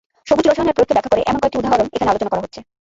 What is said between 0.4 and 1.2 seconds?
রসায়ন এর প্রয়োগ কে ব্যাখ্যা